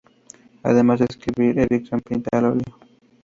Además 0.63 0.97
de 0.97 1.05
escribir 1.05 1.59
Erikson 1.59 1.99
pinta 1.99 2.35
al 2.39 2.45
óleo. 2.45 2.79